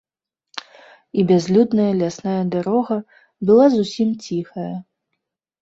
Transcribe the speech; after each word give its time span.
І 1.19 1.25
бязлюдная 1.31 1.85
лясная 2.01 2.39
дарога 2.55 2.97
была 3.51 3.65
зусім 3.77 4.09
ціхая. 4.31 4.71